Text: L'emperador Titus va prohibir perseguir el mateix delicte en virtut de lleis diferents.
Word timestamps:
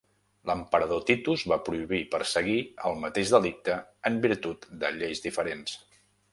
L'emperador 0.49 1.03
Titus 1.09 1.43
va 1.51 1.57
prohibir 1.67 1.99
perseguir 2.15 2.57
el 2.91 2.97
mateix 3.03 3.35
delicte 3.37 3.79
en 4.11 4.21
virtut 4.27 4.69
de 4.85 4.93
lleis 4.99 5.27
diferents. 5.31 5.81